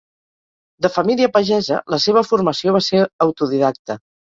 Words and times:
De 0.85 0.89
família 0.93 1.29
pagesa, 1.35 1.83
la 1.95 2.01
seva 2.07 2.25
formació 2.31 2.77
va 2.79 2.83
ser 2.89 3.05
autodidacta. 3.29 4.03